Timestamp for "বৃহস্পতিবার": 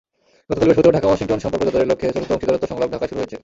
0.67-0.97